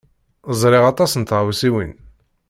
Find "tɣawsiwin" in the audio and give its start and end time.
1.23-1.91